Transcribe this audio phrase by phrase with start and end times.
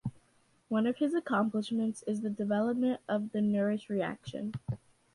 [0.67, 4.55] One of his accomplishments is the development of the Norrish reaction.